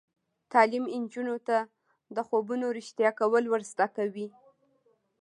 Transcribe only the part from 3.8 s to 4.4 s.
کوي.